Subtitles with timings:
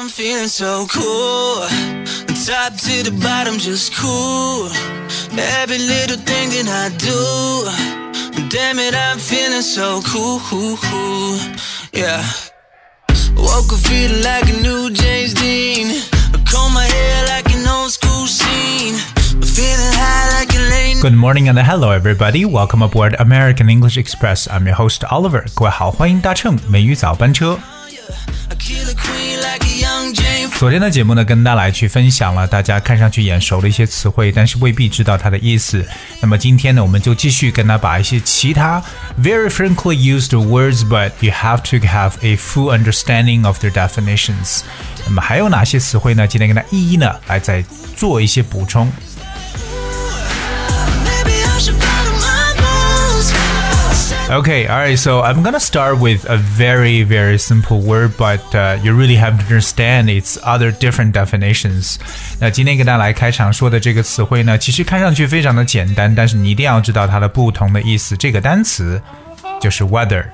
[0.00, 1.65] I'm feeling so cool.
[2.45, 4.69] Top to the bottom, just cool.
[5.33, 7.17] Every little thing that I do.
[8.49, 10.37] Damn it, I'm feeling so cool.
[11.93, 12.21] Yeah.
[13.33, 16.03] Woke up feeling like a new James Dean.
[16.45, 18.93] Comb my hair like an old school scene.
[19.41, 22.45] Feeling high like a late Good morning and hello everybody.
[22.45, 24.47] Welcome aboard American English Express.
[24.47, 25.43] I'm your host Oliver.
[25.55, 27.57] 各位好，欢迎搭乘美语早班车。
[28.49, 29.89] I kill a queen like a young Jane
[30.57, 35.83] 昨天的节目呢，跟大家来去分享了大家看上去眼熟的一些词汇，但是未必知道它的意思。
[36.21, 38.79] 那么今天呢，我们就继续跟大家把一些其他
[39.19, 44.61] very frequently used words, but you have to have a full understanding of their definitions。
[45.07, 46.27] 那么还有哪些词汇呢？
[46.27, 47.63] 今天跟大家一一呢来再
[47.95, 48.87] 做一些补充。
[54.30, 54.98] Okay, all right.
[54.98, 59.38] So I'm gonna start with a very, very simple word, but uh, you really have
[59.38, 61.96] to understand its other different definitions.
[62.40, 68.16] 那今天跟大家来开场说的这个词汇呢，其实看上去非常的简单，但是你一定要知道它的不同的意思。
[68.16, 69.00] 这个单词
[69.60, 70.24] 就是 weather。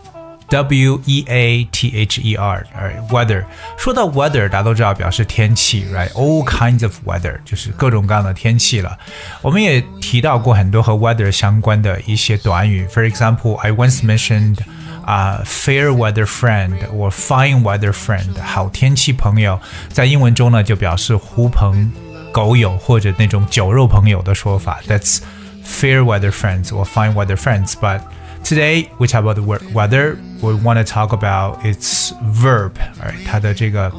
[0.48, 3.42] W E A T H E R，哎，weather。
[3.78, 8.98] 说到 weather，大家都知道表示天气，right？All kinds of weather，就是各种各样的天气了。
[9.40, 14.58] 我们也提到过很多和 weather 相关的一些短语，for example，I once mentioned
[15.06, 21.90] 啊、fair weather friend 或 fine weather friend，好天气朋友，在英文中呢就表示狐朋
[22.30, 24.80] 狗友或者那种酒肉朋友的说法。
[24.86, 25.20] That's
[25.64, 28.02] fair weather friends or fine weather friends, but
[28.44, 30.18] Today we talk about the word weather.
[30.41, 33.91] we want to talk about its verb，而它的这个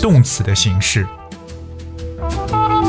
[0.00, 1.06] 动词的形式。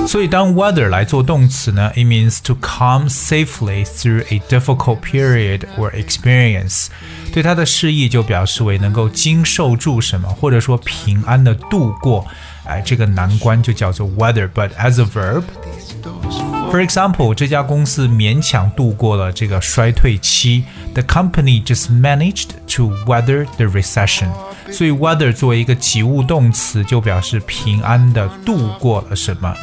[0.08, 6.88] 所以当 weather 来做动词呢，it means to come safely through a difficult period or experience.
[6.88, 6.88] experience。
[7.32, 12.26] 对它的释义就表示为能够经受住什么，或者说平安的度过，
[12.66, 14.50] 哎，这个难关就叫做 weather。
[14.50, 15.44] But as a verb。
[16.70, 20.64] For example，这家公司勉强度过了这个衰退期。
[20.92, 24.29] The company just managed to weather the recession。
[24.73, 29.55] 所以，weather 作为一个及物动词，就表示平安的度过了什么。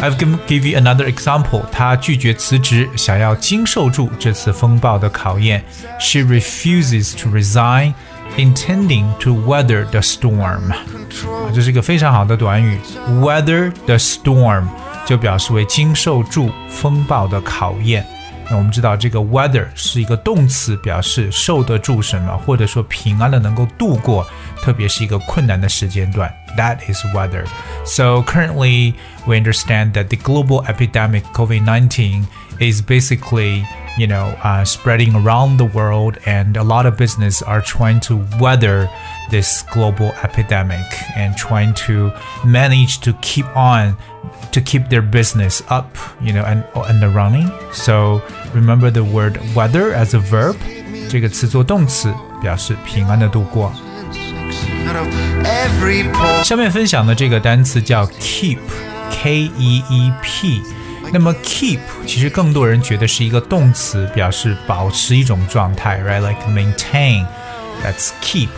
[0.00, 1.62] I've give give you another example。
[1.70, 5.64] 她拒绝辞职，想要经受住这次风暴的考验。
[6.00, 7.94] She refuses to resign,
[8.37, 10.71] Intending to weather the storm。
[10.71, 10.77] 啊，
[11.53, 12.79] 这是一个非常好的短语
[13.21, 14.65] ，weather the storm
[15.05, 18.05] 就表示为经受住风暴的考验。
[18.52, 24.26] 那我们知道这个 weather 是一个动词，表示受得住什么，或者说平安的能够度过，
[24.62, 26.32] 特别是一个困难的时间段。
[26.56, 27.44] That is weather.
[27.84, 28.94] So currently,
[29.26, 32.24] we understand that the global epidemic COVID-19
[32.58, 33.64] is basically
[33.98, 38.24] you know, uh, spreading around the world, and a lot of business are trying to
[38.40, 38.88] weather
[39.32, 40.84] this global epidemic
[41.16, 42.10] and trying to
[42.44, 43.96] manage to keep on
[44.52, 47.50] to keep their business up, you know, and and the running.
[47.72, 48.22] So
[48.54, 50.56] remember the word weather as a verb，
[51.10, 53.72] 这个词做动词，表示平安的度过。
[54.88, 55.06] out of
[55.44, 56.42] every pore.
[56.42, 60.62] 下面分享的这个单词叫 keep，K E E P。
[61.12, 68.48] 那么 keep 其实更多人觉得是一个动词，表示保持一种状态，right？Like maintain。That's keep.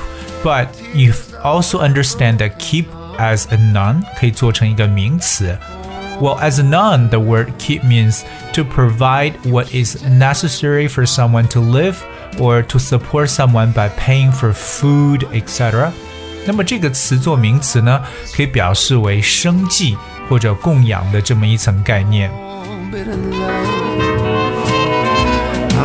[0.44, 1.12] But you
[1.42, 2.86] also understand that keep
[3.18, 5.58] as a noun 可以做成一个名词。
[6.20, 8.22] Well, as a noun, the word keep means
[8.52, 11.96] to provide what is necessary for someone to live
[12.38, 15.90] or to support someone by paying for food, etc.
[16.46, 18.02] 那么这个词做名词呢，
[18.34, 19.96] 可以表示为生计
[20.28, 22.30] 或者供养的这么一层概念。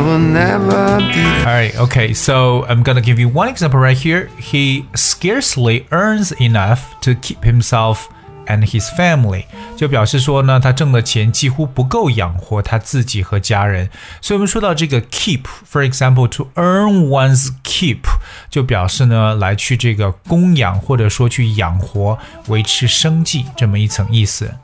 [0.02, 4.28] will never be Alright, okay, so I'm gonna give you one example right here.
[4.38, 8.08] He scarcely earns enough to keep himself
[8.46, 9.44] and his family，
[9.76, 13.90] 就表示说呢，他挣的钱几乎不够养活他自己和家人。
[14.20, 18.02] 所以我们说到这个 keep，for example，to earn one's keep，
[18.48, 24.54] 就表示呢来去这个供养或者说去养活、维持生计这么一层意思。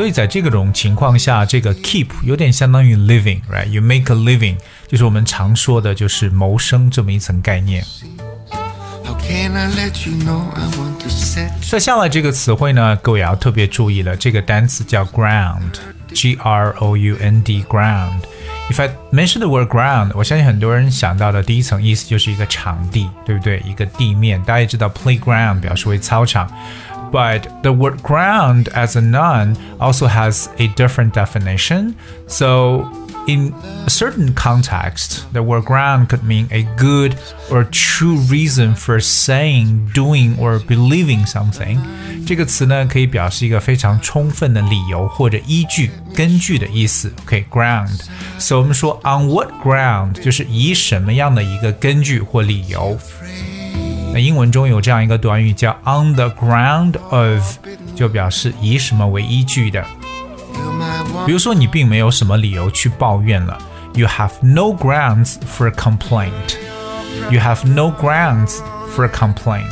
[0.00, 4.56] 所以，在这种情况下，这个 keep 有点相当于 living，right？You make a living，
[4.88, 7.84] 就是我们常说的，就是谋生这么一层概念。
[11.60, 14.16] 接下来这个词汇呢，各位也要特别注意了。
[14.16, 18.20] 这个单词叫 ground，g r o u n d，ground。
[18.70, 23.62] If I mentioned word ground，我相信很多人想到的第一层意思就是一个场地，对不对？
[23.66, 24.42] 一个地面。
[24.44, 26.50] 大家也知道 playground 表示为操场。
[27.11, 31.95] But the word ground as a noun also has a different definition.
[32.27, 32.85] So
[33.27, 33.53] in
[33.85, 37.15] a certain context, the word ground could mean a good
[37.49, 41.79] or true reason for saying, doing, or believing something.
[42.27, 47.13] 这个词呢，可以表示一个非常充分的理由或者依据、根据的意思。
[47.25, 48.01] OK，ground。
[48.37, 52.97] 所以我们说 on what ground 就是以什么样的一个根据或理由。
[54.13, 57.57] 那英文中有这样一个短语叫 on the ground of，
[57.95, 59.83] 就表示以什么为依据的。
[61.25, 63.57] 比如说，你并没有什么理由去抱怨了。
[63.93, 66.55] You have no grounds for a complaint.
[67.29, 68.57] You have no grounds
[68.95, 69.63] for a complaint.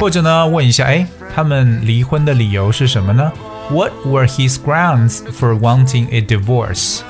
[0.00, 3.32] 或者呢，问一下，哎，他们离婚的理由是什么呢？
[3.70, 7.00] What were his grounds for wanting a divorce?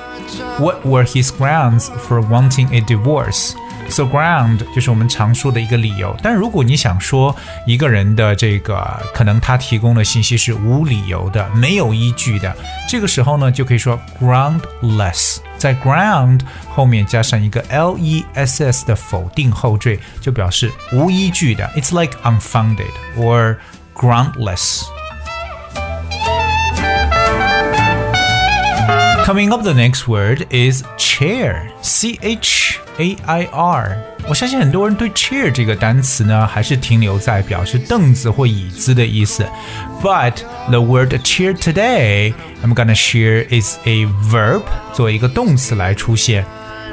[0.57, 3.53] What were his grounds for wanting a divorce?
[3.89, 7.35] So ground 就是我们常说的一个理由，但如果你想说
[7.67, 12.55] 一个人的这个可能他提供的信息是无理由的、没有依据的，
[12.89, 21.69] 这个时候呢就可以说 groundless，在 ground 后面加上一个 l e s s 的否定后缀，就表示无依据的。
[21.75, 23.57] It's like unfounded or
[23.93, 24.81] groundless.
[29.25, 31.69] Coming up, the next word is chair.
[31.81, 33.98] C H A I R。
[34.28, 39.44] 我相信很多人对 chair 这个单词呢，还是停留在表示凳子或椅子的意思。
[40.02, 46.44] But the word chair today, I'm gonna share is a verb，作为一个动词来出现。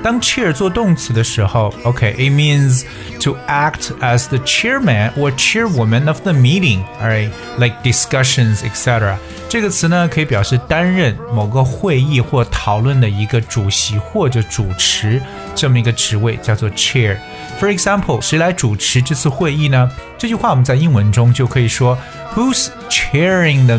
[0.03, 2.83] 当 chair 做动词的时候，OK，it、okay, means
[3.21, 9.15] to act as the chairman or chairwoman of the meeting，alright，like discussions etc.
[9.49, 15.23] 这个词呢，可以表示担任某个会议或讨论的一个主席或者主持
[15.55, 19.89] 这么一个职位，叫做 chair。For example，谁来主持这次会议呢？
[20.19, 21.97] 这句话我们在英文中就可以说，
[22.35, 23.77] Who's chairing the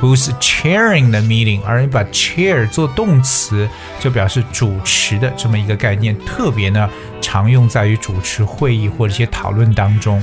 [0.00, 1.60] Who's chairing the meeting？
[1.64, 3.68] 而你把 chair 做动词，
[3.98, 6.88] 就表示主持的这么一个概念，特别呢
[7.20, 10.22] 常用在于主持会议或者一些讨论当中。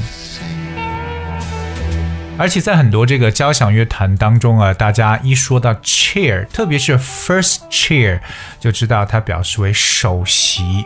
[2.38, 8.20] 而且在很多这个交响乐团当中啊，大家一说到 chair，特别是 first chair，
[8.60, 10.86] 就知道它表示为首席，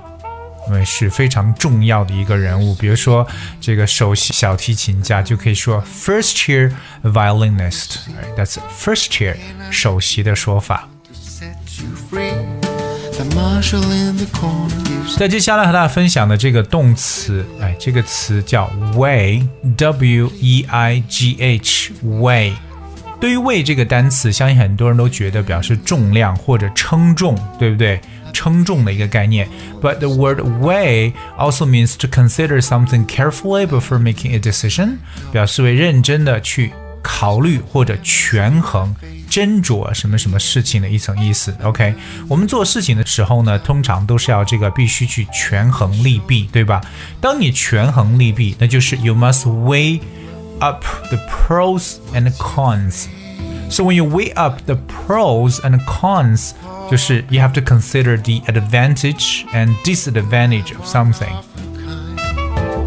[0.68, 2.76] 因为是非常重要的一个人物。
[2.76, 3.26] 比如说
[3.60, 6.72] 这个首席小提琴家就可以说 first chair
[7.04, 9.36] violinist，that's first chair
[9.72, 10.88] 首席的说法。
[15.18, 22.54] 在接下来和大家分享的这个动词，哎，这个词叫 weigh，w e i g h，weigh。
[23.20, 28.00] 对于 weigh 这个单词，相信很多人都觉得表示重量或者称重，对不对？
[28.33, 29.49] 称重的一个概念。
[29.81, 34.97] But the word weigh also means to consider something carefully before making a decision，
[35.33, 36.73] 表示为认真的去
[37.03, 38.95] 考虑或者权衡。
[39.31, 41.53] 斟酌什么什么事情的一层意思。
[41.65, 41.93] OK，
[42.29, 46.81] 我们做事情的时候呢，通常都是要这个必须去权衡利弊，对吧？
[47.21, 50.01] 当你权衡利弊，那就是 you must weigh
[50.61, 53.07] up the pros and cons.
[53.71, 56.53] So when you weigh up the pros and cons，
[56.91, 61.33] 就是 you have to consider the advantage and disadvantage of something.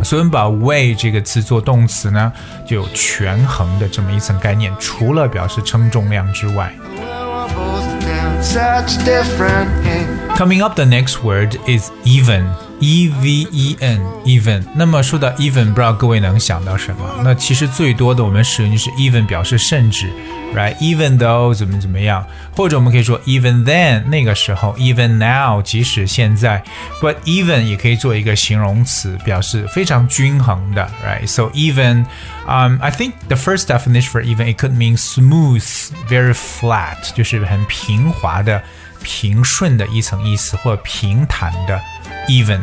[0.03, 2.31] 所以我们把 weigh 这个词做动词呢，
[2.65, 4.71] 就有权衡的这么一层概念。
[4.79, 6.71] 除了表示称重量之外
[10.41, 12.45] ，Coming up, the next word is even.
[12.79, 17.09] E V E N even，那么说到 even，不知道各位能想到什么？
[17.23, 20.07] 那其实最多的我们使用就是 even 表示甚至，
[20.55, 22.23] right？Even though 怎么怎么样，
[22.55, 26.63] 或者我们可以说 even then 那个时候，even now 即使现在，
[27.01, 32.05] but even 也可以做一个形容词，表示非常均衡的，right？So even,
[32.45, 35.63] um, I think the first definition for even it could mean smooth,
[36.07, 38.61] very flat，就是很平滑的、
[39.02, 41.80] 平顺的一层意思，或者平坦的。
[42.28, 42.60] even。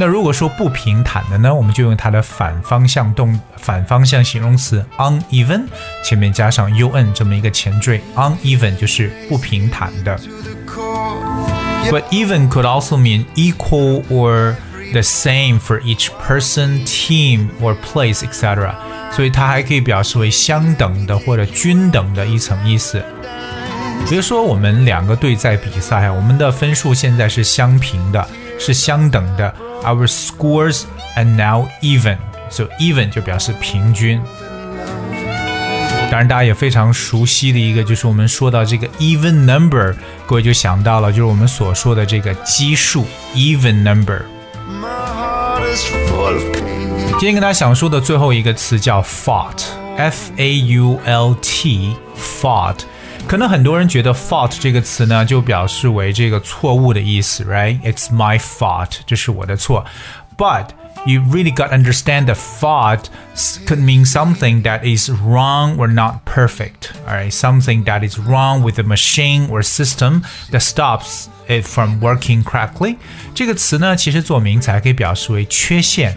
[0.00, 5.64] 那如果说不平坦的呢，我们就用它的反方向动反方向形容词 uneven，
[6.02, 10.18] 前面加上 un 这么一个前缀，uneven 就是不平坦的。
[11.90, 14.54] But even could also mean equal or
[14.92, 18.74] the same for each person, team or place, etc.
[19.12, 23.04] 所以它还可以表示为相等的或者均等的一层意思。
[24.08, 28.28] 比如说，我们两个队在比赛，我们的分数现在是相平的，
[28.58, 29.54] 是相等的。
[29.84, 30.82] Our scores
[31.16, 32.18] are now even.
[32.50, 34.20] So even 就表示平均。
[36.10, 39.94] 当然，大家也非常熟悉的一个，就是我们说到这个 even number，
[40.26, 44.20] 各位就想到了，就是我们所说的这个奇数 even number。
[47.12, 52.80] 今天跟大家想说的最后一个词叫 fault，f a u l t，fault。
[53.27, 59.85] 可能很多人觉得 fault 这个词呢，就表示为这个错误的意思，right？It's my fault，这是我的错。
[60.37, 60.67] But
[61.05, 63.05] you really got to understand that fault
[63.65, 66.91] could mean something that is wrong or not perfect.
[67.07, 71.99] All right, something that is wrong with the machine or system that stops it from
[71.99, 72.97] working correctly.
[73.33, 76.15] 这个词呢，其实做名词还可以表示为缺陷。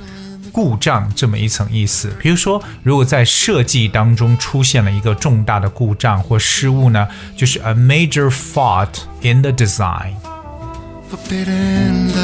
[0.56, 10.14] 故障这么一层意思，比如说，如果在设计当中出现了一个重大的故障或失误呢，就是 a major fault in the design。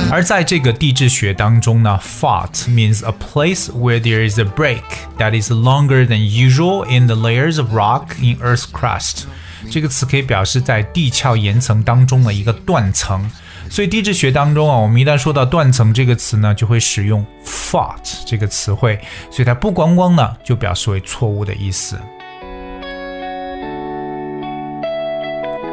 [0.09, 4.81] 而在这个地质学当中呢，fault means a place where there is a break
[5.17, 9.23] that is longer than usual in the layers of rock in Earth's crust。
[9.69, 13.29] 这个词可以表示在地壳岩层当中的一个断层。
[13.69, 18.97] 所以地质学当中啊，我们一旦说到断层这个词呢，就会使用 fault 这个词汇，
[19.29, 21.99] 所以它不光光呢就表示为错误的意思。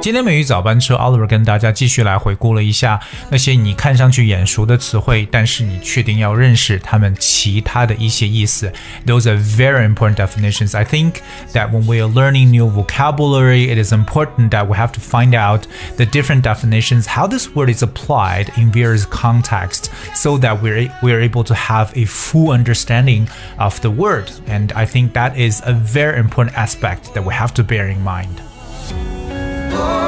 [0.02, 3.00] 今天美语早班车，Oliver 跟大家继续来回顾了一下
[3.30, 8.70] 那些你看上去眼熟的词汇，但是你确定要认识它们其他的一些意思。
[9.06, 10.78] Those are very important definitions.
[10.78, 11.22] I think
[11.54, 15.34] that when we are learning new vocabulary, it is important that we have to find
[15.40, 15.62] out
[15.96, 21.22] the different definitions, how this word is applied in various contexts, so that we're we're
[21.22, 24.30] able to have a full understanding of the word.
[24.50, 28.04] And I think that is a very important aspect that we have to bear in
[28.04, 28.42] mind.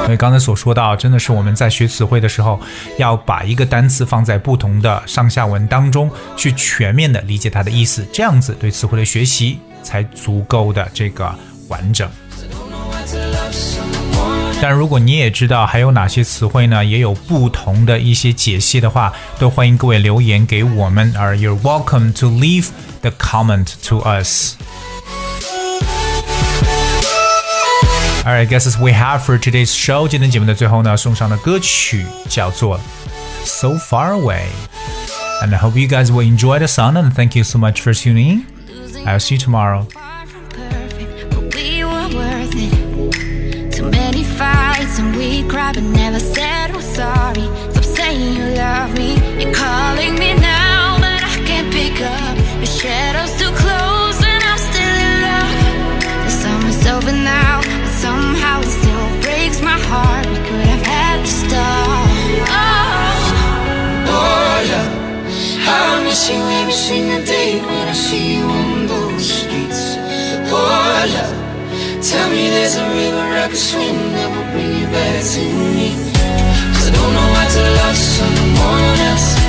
[0.05, 2.59] 所以刚才所说到，真的是我们在学词汇的时候，
[2.97, 11.33] 要把一个单词放在不同的上下文当中，去全面的理解它的意思，这样子对词汇的学习才足够的这个
[11.69, 12.09] 完整。
[14.61, 21.11] 但如果你也知道还有哪些词汇呢，也有不同的一些解析的话，都欢迎各位留言给我们。
[21.17, 22.67] 而 you're welcome to leave
[23.01, 24.55] the comment to us.
[28.24, 32.78] Alright, guess as we have for today's show，今天节目的最后呢，送上的歌曲叫做《
[33.44, 37.80] So Far Away》，and I hope you guys will enjoy the song and thank you so much
[37.80, 38.46] for tuning in.
[39.06, 39.86] I'll see you tomorrow.
[44.98, 50.14] And we cried but never said we're sorry Stop saying you love me You're calling
[50.14, 55.20] me now But I can't pick up Your shadow's too close And I'm still in
[55.20, 57.12] love The summer's over
[66.11, 69.95] You every single day when I see you on those streets.
[70.51, 75.23] Oh love, Tell me there's a river I could swim that will bring you back
[75.23, 75.95] to me.
[76.75, 79.39] Cause I don't know how to love someone else.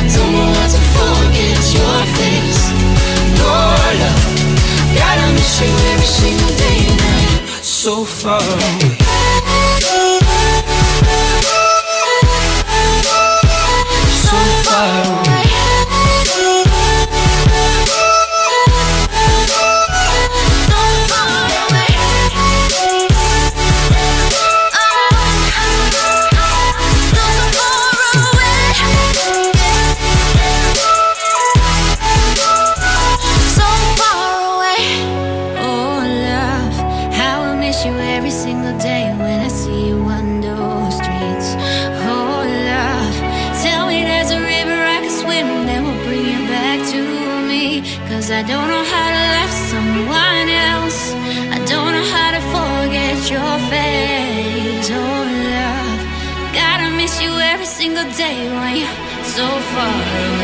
[0.00, 2.62] I don't know how to forget your face.
[3.44, 4.16] Oh yeah.
[4.96, 8.97] Gotta miss you every single day now so far away.
[38.48, 41.48] Cause I see you on those streets,
[42.08, 42.40] oh
[42.72, 43.16] love,
[43.62, 47.00] tell me there's a river I can swim that will bring you back to
[47.46, 47.82] me.
[48.08, 51.00] 'Cause I don't know how to love someone else.
[51.56, 54.90] I don't know how to forget your face.
[54.90, 55.24] Oh,
[55.56, 56.00] love.
[56.54, 58.98] Gotta miss you every single day when you're
[59.36, 60.37] so far away.